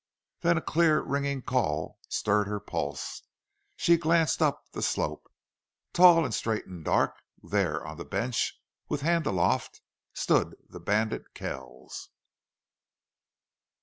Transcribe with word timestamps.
Then 0.39 0.57
a 0.57 0.61
clear, 0.63 0.99
ringing 0.99 1.43
call 1.43 1.99
stirred 2.09 2.47
her 2.47 2.59
pulse. 2.59 3.21
She 3.75 3.97
glanced 3.97 4.41
up 4.41 4.63
the 4.71 4.81
slope. 4.81 5.31
Tall 5.93 6.25
and 6.25 6.33
straight 6.33 6.65
and 6.65 6.83
dark, 6.83 7.17
there 7.43 7.85
on 7.85 7.97
the 7.97 8.03
bench, 8.05 8.59
with 8.89 9.01
hand 9.01 9.27
aloft, 9.27 9.79
stood 10.15 10.55
the 10.67 10.79
bandit 10.79 11.35
Kells. 11.35 12.09